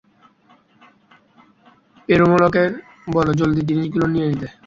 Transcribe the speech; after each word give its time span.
পেরুমলকে 2.09 2.63
বল 3.07 3.27
জলদি 3.39 3.61
জিনিসগুলো 3.69 4.05
নিয়ে 4.13 4.27
নিতে। 4.29 4.47